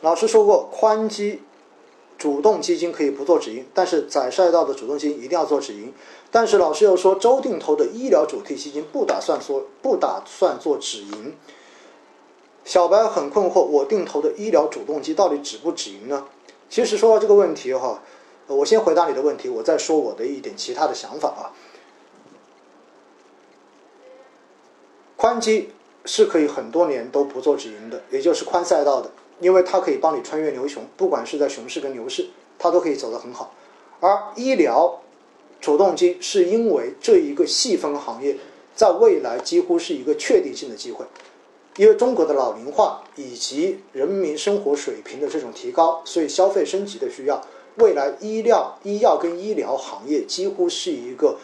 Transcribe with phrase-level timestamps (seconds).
[0.00, 1.42] 老师说过，宽基
[2.18, 5.92] 主动基金可以不做止盈，但是窄赛道的主动基金一定要做止盈。
[6.30, 11.34] 但是老师又说，周定投的医疗主题基金不打算做不打算做止盈。
[12.64, 16.26] 小白很困惑，我定投的医疗主动基到底止不止盈呢？
[16.68, 18.02] 其实说到这个问题哈，
[18.48, 21.54] 我先回答你的问题，我再说我的一点其他的想法啊。
[25.16, 25.70] 宽基
[26.04, 29.10] 是可以很多年都不做止盈的，也就是宽赛道的，
[29.40, 32.26] 因为它可以帮你穿越牛熊，不管是在熊市跟牛市，
[32.58, 33.54] 它都可以走得很好。
[34.00, 35.00] 而医疗
[35.60, 38.36] 主动基是因为这一个细分行业
[38.74, 41.04] 在未来几乎是一个确定性的机会，
[41.76, 47.42] 因为中国的老龄化以及人民生活水平的这种提高，所以消费升级的需要，
[47.76, 51.38] 未来医疗、医药跟医疗行业几乎是一个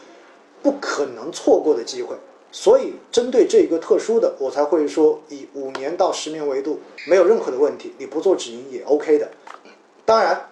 [0.62, 2.16] 不可能错过的机会。
[2.54, 9.30] 所以，针对这一个特殊的，我才会说以五年到十年维度没有任何的问题，你不做止盈也 OK 的。
[10.04, 10.50] 当然，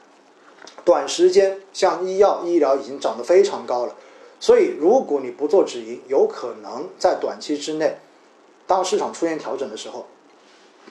[0.83, 3.95] 短时间像医药、医疗已经涨得非常高了，
[4.41, 7.99] 所以如果你不做止盈，有可能在短期之内，
[8.67, 10.07] 当市场出现调整的时候，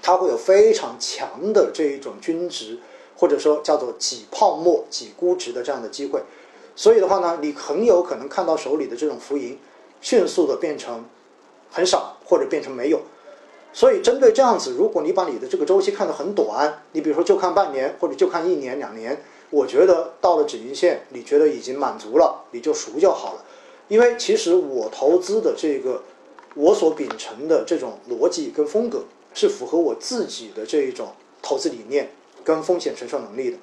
[0.04, 2.78] 它会有非常强的这一种均值，
[3.18, 6.22] 或者说叫做挤泡沫、挤估值的这样的机会。
[6.76, 9.58] 所以的话呢，你很有可能看到手里的这种浮盈。
[10.02, 11.06] 迅速的变成
[11.72, 13.02] 很少，或者变成没有。
[13.72, 23.46] 所以针对这样子，如果你把你的这个周期看得很短，你比如说就看半年，或者就看一年两年，我觉得到了止盈线，你觉得已经满足了，你就赎就好了。
[23.88, 26.02] 因为其实我投资的这个，
[26.56, 29.04] 我所秉承的这种逻辑跟风格，
[29.36, 32.10] 是符合我自己的这一种投资理念
[32.44, 33.58] 跟风险承受能力的。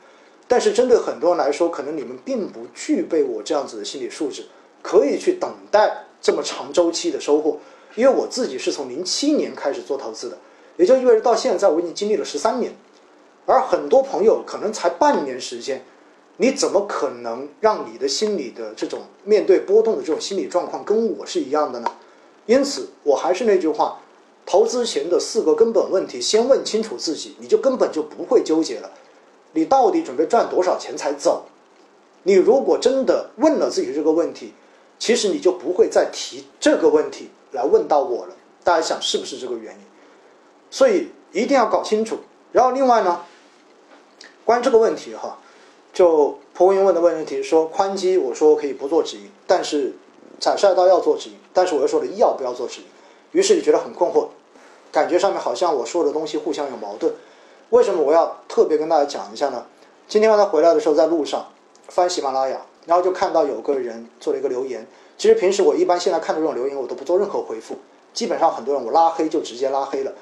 [0.46, 4.46] 但是针对很多人来说，可能你们并不具备我这样子的心理素质，
[4.82, 6.05] 可以去等待。
[6.26, 7.56] 这么长周期的收获，
[7.94, 10.36] 因为我自己是从零七年开始做投资的，
[10.76, 12.74] 也就意味着到现在我已经经历了十三年，
[13.46, 15.84] 而很多朋友可能才半年时间，
[16.38, 21.88] 你怎么可能让你的心理的这种面对波动的这种心理状况跟我是一样的呢？
[22.46, 24.00] 因此，我还是那句话，
[24.44, 28.90] 投资前的四个根本问题，先问清楚自己，你就根本就不会纠结了。
[29.52, 31.44] 你到底准备赚多少钱才走？
[32.24, 34.52] 你如果真的问了自己这个问题。
[34.98, 38.34] 其实你就不会再提这个问题来问到我了，
[38.64, 39.80] 大家想是不是这个原因？
[40.70, 42.18] 所以一定要搞清楚。
[42.52, 43.20] 然后另外呢，
[44.44, 45.38] 关于这个问题哈，
[45.92, 49.94] 就蒲公英问的问题说宽基，我说可以不做止盈，但是
[50.40, 52.86] 彩赛道要做止盈，但是我又说了医药不要做止盈。
[53.32, 54.28] 于是你觉得很困惑，
[54.90, 57.12] 感觉上面好像我说的东西互相有矛盾。
[57.70, 59.66] 为什么我要特别跟大家讲一下呢？
[60.08, 61.46] 今天晚上回来的时候在路上
[61.88, 62.60] 翻喜马拉雅。
[62.86, 64.86] 然后就看到有个人做了一个留言。
[65.18, 67.76] 其实平时我一般现在看到这种留言，我都不做任何回复。
[68.12, 70.12] 基本上很多人我拉黑就直接拉黑了。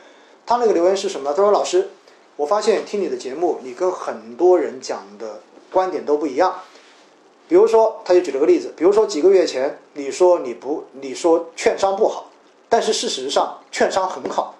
[0.47, 1.33] 他那个留言是什么？
[1.33, 1.91] 他说：“老师，
[2.37, 5.41] 我发现听你的节目，你跟很多人讲的
[5.73, 6.61] 观点都不一样。
[7.49, 12.31] 比如说，他就举了个例子，比如说几个月前你说你不，你说券商不好，
[12.69, 14.55] 但是事实上券商很好。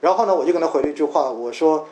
[0.00, 1.86] 然后呢，我就跟他回了一句话，我说：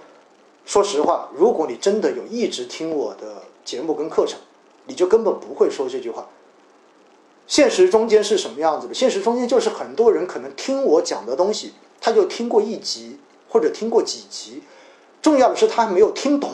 [0.67, 4.39] 说实话，如果你真的有一直听我的节目跟课程。”
[4.87, 6.27] 你就根本不会说这句话。
[7.47, 8.95] 现实中间是什么样子的？
[8.95, 13.19] 现实中间就是很多人可能听我讲的东西，他就听过一集
[13.51, 14.63] 或者听过几集，
[15.21, 16.51] 重要的是他还没有听懂。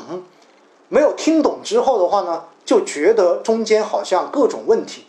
[0.88, 5.04] 没有听懂之后的话呢，就觉得中间好像各种问题。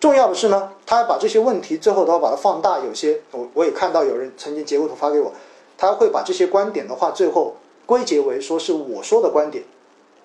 [0.00, 2.80] 重要的是呢，他还把这些问题最后都要把它放大。
[2.80, 5.32] 有些我我也看到有人曾经截过图发给我，
[5.78, 7.54] 他会把这些观点的话最后
[7.86, 9.62] 归结为说是我说的观点，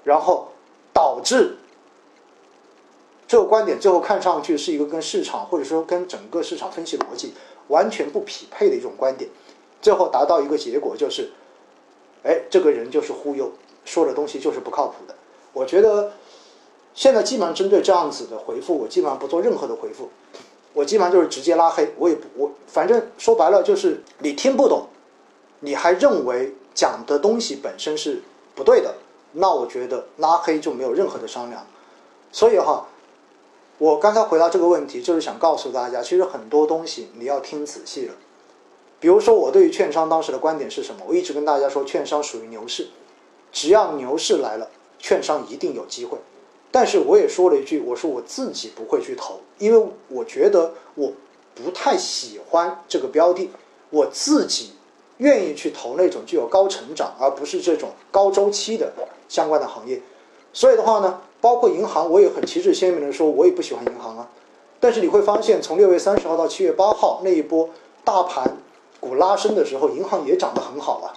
[0.03, 0.47] 然后
[0.91, 1.57] 导致。
[3.27, 7.33] 这个观点最后看上去是一个跟市场或者说跟整个市场分析逻辑
[7.67, 9.29] 完全不匹配的一种观点，
[9.81, 11.29] 最后达到一个结果就是，
[12.23, 13.51] 哎，这个人就是忽悠，
[13.83, 15.13] 说的东西就是不靠谱的。
[15.51, 16.13] 我觉得
[16.93, 20.09] 现在基本上针对这样子的回复，我基本上不做任何的回复，
[20.71, 21.93] 我基本上就是直接拉黑。
[21.97, 24.87] 我也不我反正说白了就是你听不懂，
[25.59, 28.21] 你还认为讲的东西本身是
[28.55, 28.95] 不对的，
[29.33, 31.67] 那我觉得拉黑就没有任何的商量。
[32.31, 32.87] 所以哈。
[33.79, 38.15] 我刚才回答这个问题，就是想告诉大家，其实很多东西你要听仔细了。
[38.99, 41.01] 比如说，我对于券商当时的观点是什么？
[41.07, 42.87] 我一直跟大家说，券商属于牛市，
[43.51, 46.17] 只要牛市来了，券商一定有机会。
[46.71, 51.13] 但是我也说了一句，我说我自己不会去投，因为我觉得我
[51.53, 53.51] 不太喜欢这个标的，
[53.91, 54.71] 我自己
[55.17, 58.91] 愿意去投那种具有高成长，而不是这种高周期的
[59.29, 60.01] 相关的行业。
[60.51, 61.21] 所以的话呢？
[61.39, 64.29] 包括银行，我也很旗帜鲜明的说，我也不喜欢银行啊。
[64.79, 67.69] 但是你会发现，从六月三十号到七月八号那一波
[68.03, 68.57] 大盘
[68.99, 71.13] 股拉升的时候，银行也涨得很好啊。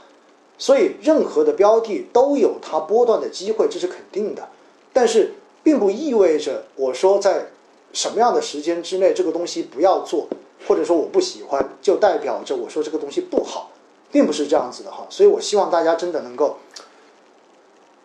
[0.58, 4.48] 所以任何的标的都有它波段的机会，这是肯定的。
[4.92, 5.32] 但是
[5.62, 7.46] 并不意味着我说在
[7.92, 10.28] 什么样的时间之内这个东西不要做，
[10.66, 13.70] 或者说我不喜欢，就代表着我说这个东西不好，
[14.12, 15.06] 并不是这样子的哈。
[15.08, 16.58] 所以我希望大家真的能够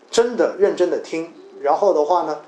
[0.10, 1.34] 真的认真的听，
[1.66, 2.42] 然后的话呢，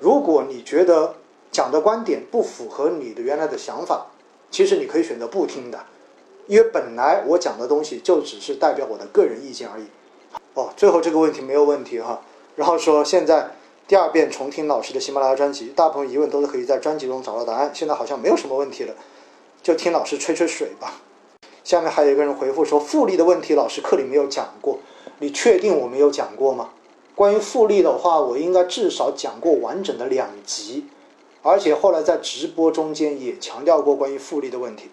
[0.00, 1.14] 如果你觉得
[1.52, 4.06] 讲的观点不符合你的原来的想法，
[4.50, 5.78] 其实你可以选择不听的，
[6.48, 9.84] 因为本来我讲的东西就只是代表我的个人意见而已。
[10.54, 12.20] 哦，最后这个问题没有问题哈。
[12.56, 13.52] 然后说现在
[13.86, 17.70] 第二遍重听老师的喜马拉雅专辑，大部分疑问都是可以在专辑中找到答案。
[17.72, 18.94] 现在好像没有什么问题了，
[19.62, 20.94] 就听老师吹吹水吧。
[21.62, 24.80] 下面还有一个人回复说复利的问题，老师课里没有讲过，
[25.20, 26.70] 你确定我没有讲过吗？
[27.14, 30.86] 关于复利的话，我应该至少讲过完整的两集，
[31.42, 34.90] 而且后来在直播中间也强调过关于复利的问题，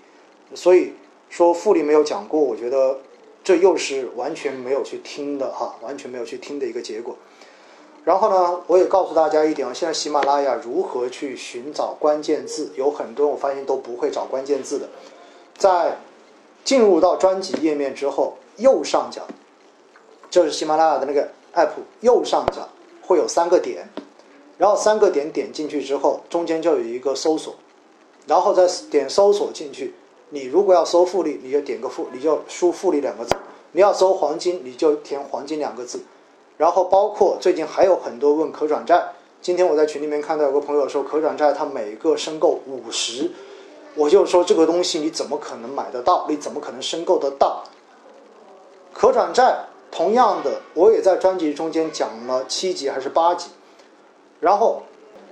[0.54, 0.94] 所以
[1.30, 3.00] 说复利没有讲过，我觉得
[3.44, 7.18] 这又是完全没有去听的哈，完全没有去听的一个结果。
[8.04, 14.88] 然后呢，我也告诉大家一点啊，现在喜马拉雅如何去寻找关键字，有很多我发现都不会找关键字的，
[15.58, 15.98] 在
[16.64, 19.24] 进入到专辑页面之后，右上角
[20.30, 21.28] 就是喜马拉雅的那个。
[21.56, 21.72] App
[22.02, 22.68] 右上角
[23.02, 23.88] 会有三个点，
[24.58, 27.56] 然后三个点点进去之后，中间就有一个搜索，
[28.28, 29.94] 然后再点搜索进去。
[30.30, 33.36] 你如果要搜复利，你就点个复，你就输复利两个字；
[33.74, 36.04] 你要搜黄金，你就填黄金两个字。
[36.58, 39.10] 然后包括最近还有很多问可转债，
[39.42, 43.32] 今天我在群里面看到有个朋友说可转债它每个申购五十，
[43.96, 46.26] 我就说这个东西你怎么可能买得到？
[46.30, 47.64] 你怎么可能申购得到？
[48.94, 49.66] 可转债。
[49.92, 53.50] 同样的，我也在专辑中间讲了七集还是八集，
[54.40, 54.84] 然后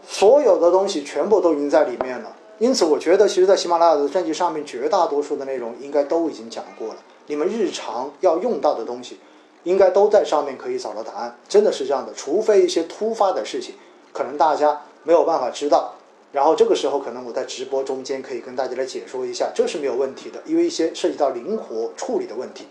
[0.05, 2.35] 所有的东西全部都已经在里面了。
[2.57, 6.97] 因此，我觉得其实，在喜马拉雅的专辑上面，绝大多数的内容应该都已经讲过了。
[7.27, 9.17] 你们日常要用到的东西，
[9.63, 11.37] 应该都在上面可以找到答案。
[11.47, 13.75] 真的是这样的，除非一些突发的事情，
[14.11, 15.93] 可能大家没有办法知道，
[16.33, 22.67] 然后这个时候可能我在直播中间可以跟大家来解说一下，这是没有问题的，因为一些涉及到灵活处理的问题，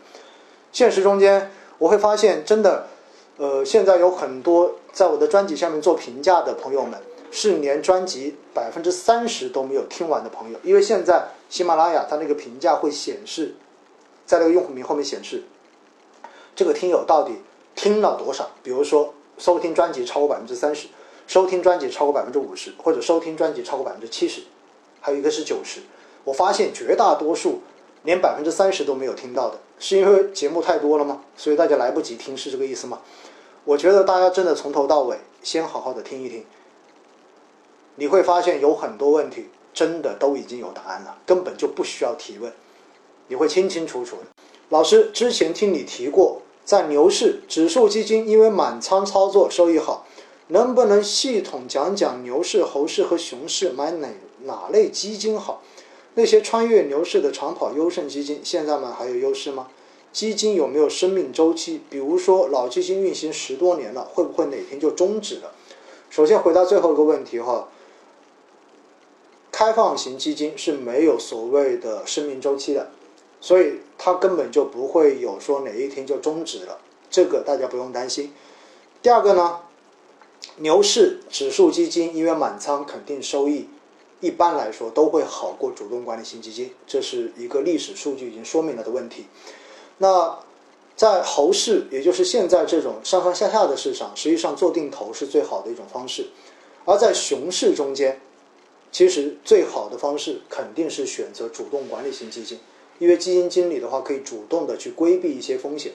[0.71, 1.51] 现实中间。
[1.79, 2.89] 我会发现，真的，
[3.37, 10.59] 呃，现在有很多在我的专辑下面做评价的朋友们，是连专辑百分之三十都没有听完的朋友。
[10.65, 13.55] 因为现在喜马拉雅它那个评价会显示，
[14.27, 15.45] 在那个用户名后面显示，
[16.57, 17.35] 这个听友到底
[17.77, 18.51] 听了多少？
[18.63, 20.89] 比如说，收听专辑超过百分之三十，
[21.29, 24.43] 收听专辑超过百分之五十，或者收听专辑超过百分之七十，
[25.01, 25.81] 还有一个是九十。
[26.25, 27.61] 我发现绝大多数
[28.09, 29.59] 连百分之三十都没有听到的。
[29.79, 31.21] 是因为节目太多了吗？
[31.37, 33.01] 所以大家来不及听，是这个意思吗？
[33.67, 36.47] 我觉得大家真的从头到尾先好好的听一听，
[37.97, 42.51] 你会发现有很多问题真的都已经有答案了，根本就不需要提问，
[43.27, 44.23] 你会清清楚楚的。
[44.71, 50.07] 老师之前听你提过，在牛市指数基金因为满仓操作收益好，
[50.47, 54.09] 能不能系统讲讲牛市、猴市和熊市买哪
[54.45, 55.61] 哪类基金好？
[56.19, 59.69] 那些穿越牛市的长跑优胜基金，现在买还有优势吗？
[60.13, 61.81] 基金有没有生命周期？
[61.89, 65.53] 比如说老基金运行十多年了，会不会哪天就终止了？
[66.11, 67.69] 首先回答最后一个问题哈，
[69.53, 72.91] 开放型基金是没有所谓的生命周期的，
[73.41, 78.33] 所以它根本就不会有说哪一天就终止了，这个大家不用担心。
[79.01, 79.61] 第二个呢，
[80.57, 83.69] 牛市指数基金因为满仓肯定收益。
[84.21, 89.27] 一般来说都会好过主动管理型基金，这是一个历史数据已经说明了的问题。
[89.99, 90.39] 那
[90.97, 96.27] 在猴市，也就是现在这种上上下下的市场，实际上做定投是最好的一种方式。
[96.85, 98.21] 而在熊市中间，
[98.91, 102.59] 其实最好的方式肯定是选择主动管理型基金，
[102.99, 105.93] 因为基金经理的话可以主动的去规避一些风险，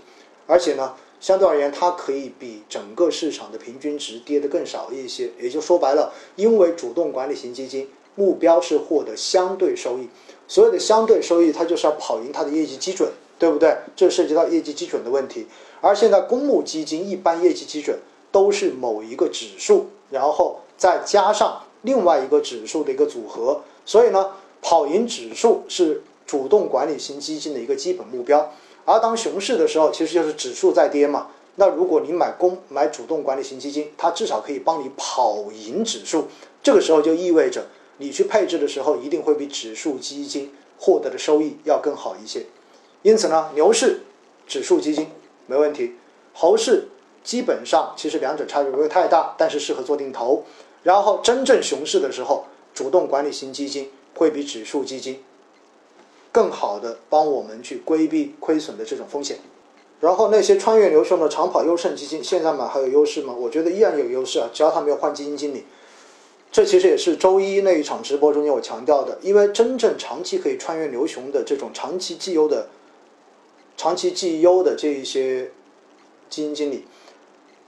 [0.48, 5.32] 而且呢，相对而言它可以比整个市场的平均值跌得更少一些。
[5.38, 7.90] 也就说白了，因为主动管理型基金。
[8.16, 10.08] 目标是获得相对收益，
[10.48, 13.76] 所有的相对收益，它就是要跑赢它的业绩基准，对不对？
[13.96, 15.48] 这涉及到业绩基准的问题。
[15.82, 18.00] 而现在公募基金一般业绩基准
[18.32, 28.52] 都是某一个指数，然后再加上另外一个指数的一个组合，所以呢，跑赢指数是主动管理型基金的一个基本目标。
[28.86, 31.28] 而当熊市的时候，其实就是指数在跌嘛。
[31.56, 36.28] 那如果你买公买主动管理型基金，它至少可以帮你跑赢指数，
[36.62, 37.66] 这个时候就意味着。
[37.98, 42.46] 你去配置的时候，一定会比指数基金获得的收益要更好一些。
[43.02, 44.02] 因此呢，牛市
[44.48, 45.08] 指数基金
[45.46, 45.94] 没问题，
[46.34, 46.88] 猴市
[47.24, 50.44] 基本上其实两者差距不会太大，但是适合做定投。
[50.84, 55.24] 然后真正熊市的时候，主动管理型基金会比指数基金
[56.32, 59.38] 更好的帮我们去规避亏损的这种风险。
[60.02, 63.34] 然后那些穿越牛熊的长跑优胜基金，现在买还有优势吗？
[63.34, 65.64] 我觉得依然有优势啊，只要他没有换基金经理。
[66.54, 72.68] 这其实也是周一那一场直播中间我强调的，因为真正长期可以穿越牛熊的这种长期绩优的、
[73.76, 75.50] 长期绩优的这一些
[76.30, 76.86] 基金经理，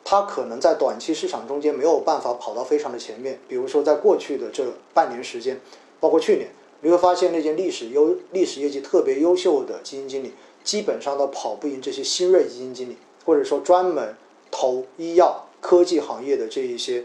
[0.04, 3.40] 他可能在短期市场中间没有办法跑到非常的前面。
[3.48, 4.64] 比如说在过去的这
[4.94, 5.60] 半年时间，
[6.00, 6.50] 包括去年，
[6.82, 10.32] 你会发现那些历史优、历史业绩特别优秀的基金经理，
[10.64, 14.16] 基本上都跑不赢这些新锐基金经理，或者说专门
[14.52, 17.04] 投医药、科技行业的这一些。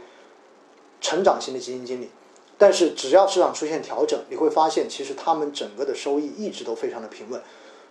[1.00, 2.10] 成长型的基金经理，
[2.58, 7.40] 但是只要市场出现调整，你会发现其实他们整个的收益一直都非常的平稳。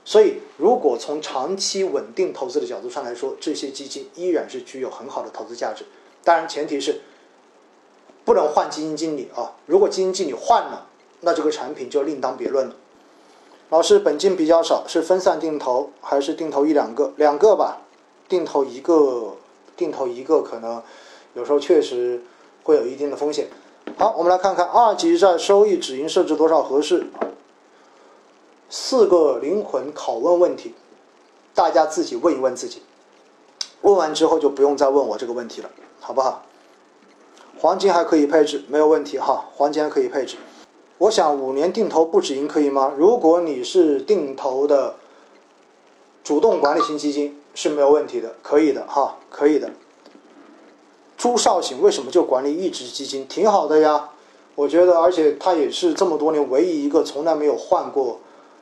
[0.06, 5.86] 所以，如果从长期稳定投资的角度上来说，这些基金依然是具有很好的投资价值。
[6.24, 7.02] 当然，前提是
[8.24, 9.54] 不能换基金经理啊。
[9.66, 10.88] 如果基金经理换了，
[11.22, 12.76] 那这个产品就另当别论了。
[13.70, 17.14] 老师，本金比较少，是分散定投还是定投一两个？
[17.18, 17.82] 两个吧，
[18.28, 19.36] 定投一个，
[19.76, 20.82] 定投一个可能
[21.34, 22.24] 有时候确实。
[22.70, 23.48] 会有一定的风险。
[23.98, 27.08] 好，我们来看看二级债收益止盈设置多少合适？
[28.70, 30.76] 四个灵魂拷问问题，
[31.56, 32.84] 大家自己问一问自己。
[33.82, 36.44] 问完之后就不用再问我这个问题了，好不好？
[37.58, 39.46] 黄金还可以配置，没有问题哈。
[39.56, 40.38] 黄金还可以配置。
[41.00, 42.94] 我想五年定投不止盈可以吗？
[42.96, 44.98] 如果你是定投的
[46.24, 49.72] 主动管理型基金是没有问题的，可以的哈，可以的。
[51.20, 54.12] 朱少醒为什么就管理一只基金挺好的呀？
[54.56, 58.20] 我觉得，而且他也是这么多年唯一一个从来没有换过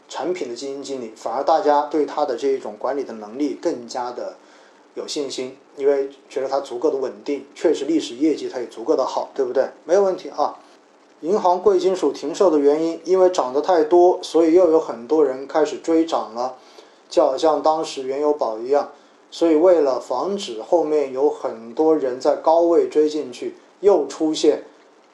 [0.09, 4.37] 产品的基金经理，反而大家对他的这一种管理的能力更加的
[4.95, 9.69] 有信心，因为觉得他足够的稳定，确实历史业绩他也足够的好，对不对？
[9.85, 10.57] 没有问题啊。
[11.21, 16.55] 银行贵金属停售的原因，因为涨得太多，所以又有很多人开始追涨了，
[17.07, 18.89] 就好像当时原油宝一样。
[19.29, 24.63] 所以，为了防止后面有很多人在高位追进去，又出现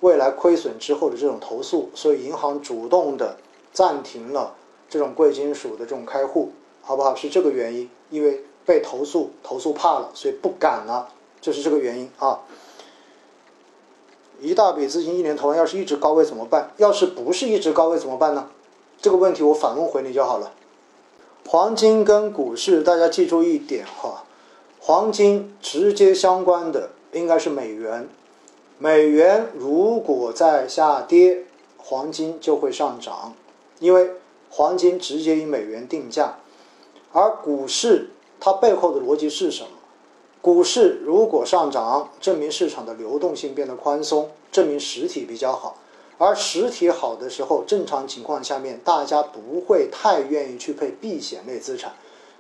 [0.01, 3.37] 未来亏损之后的这种投诉，所以银行主动的
[3.71, 4.55] 暂停了
[4.87, 6.51] 这种贵金属的这种开户，
[6.81, 7.15] 好不好？
[7.15, 11.09] 是这个原因，因为被投诉，投诉怕了，所以不敢了，
[11.41, 12.41] 就是这个原因啊。
[14.39, 16.71] 一大笔资金一年投完，要是一直高位怎么办？
[16.77, 18.49] 要是不是一直高位怎么办呢？
[19.01, 20.51] 这个问题我反问回你就好了。
[21.45, 24.23] 黄金跟股市，大家记住一点哈，
[24.79, 28.07] 黄金直接相关的应该是美元，
[28.79, 31.43] 美元如果在下跌，
[31.77, 33.33] 黄金就会上涨，
[33.79, 34.11] 因为
[34.49, 36.39] 黄金直接以美元定价，
[37.11, 38.09] 而股市
[38.39, 39.69] 它背后的逻辑是什么？
[40.41, 45.77] 股市如果上涨，证明市场的流动性变得宽松，证明实体比较好。
[46.23, 51.91] 而实体好的时候，正常情况下面，大家不会太愿意去配避险类资产，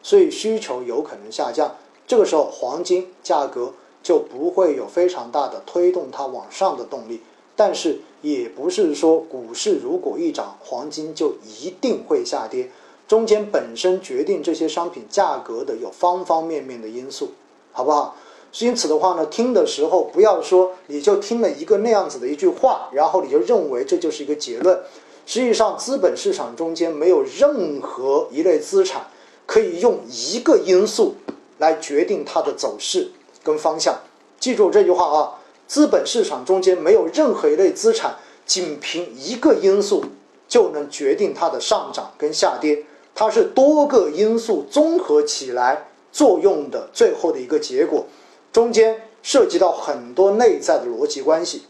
[0.01, 1.75] 所以需求有可能下降。
[2.07, 7.21] 这个时候，黄金价格就不会有非常大的推动它往上的动力。
[7.57, 12.71] 但是，也不是说股市如果一涨，黄金就一定会下跌。
[13.05, 17.31] 中间本身决定这些商品价格的有方方面面的因素，
[17.73, 18.15] 好不好？
[18.59, 24.79] 因此的话呢，听的时候不要说你就听了一个那样子的一句话，然后你就认为这就是一个结论。
[25.25, 29.07] 实际上，资本市场中间没有任何一类资产
[29.45, 31.15] 可以用一个因素
[31.57, 33.09] 来决定它的走势
[33.41, 33.97] 跟方向。
[34.39, 40.03] 记住这句话啊，资本市场中间没有任何一类资产仅凭一个因素
[40.47, 42.83] 就能决定它的上涨跟下跌，
[43.15, 48.05] 它是多个因素综合起来作用的最后的一个结果。
[48.53, 51.63] 中间涉及到很多内在的逻辑关系，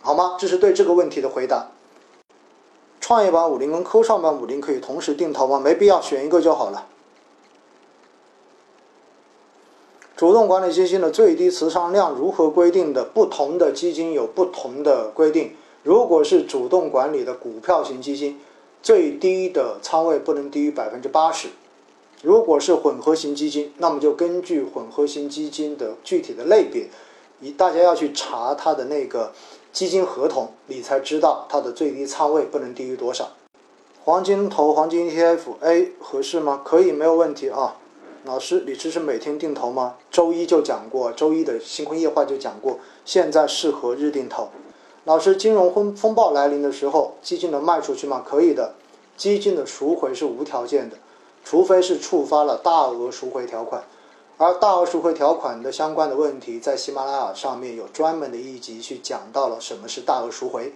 [0.00, 0.36] 好吗？
[0.40, 1.68] 这是对这个问题的回答。
[3.02, 5.60] 创业板五零跟科创板五零可以同时定投吗？
[5.60, 6.86] 没必要，选一个就好了。
[10.16, 13.04] 主动管理基金的最低持仓量如何规定的？
[13.04, 15.54] 不同的基金有不同的规定。
[15.82, 18.40] 如果是主动管理的股票型基金，
[18.82, 21.48] 最低的仓位不能低于百分之八十。
[22.22, 26.88] 如果是混合型基金，那么就根据混合型基金的具体的类别，
[27.40, 29.32] 一大家要去查它的那个
[29.72, 33.30] 基金合同，你才知道它的最低仓位不能低于多少。
[34.04, 36.60] 黄金投黄金 ETF，A 合适吗？
[36.64, 37.76] 可以，没有问题啊。
[38.24, 39.96] 老师，你支持每天定投吗？
[40.08, 44.48] 周一就讲过，周一的星空夜话就讲过，现在适合日定投。
[45.06, 48.24] 老师，金融风风暴来临的时候，基金能卖出去吗？
[48.24, 48.74] 可以的，
[49.16, 50.96] 基金的赎回是无条件的。
[51.44, 53.82] 除非是触发了大额赎回条款，
[54.38, 60.72] 而大额赎回条款的相关的问题，在喜马拉雅上面有专门的一集去讲到了什么是大额赎回。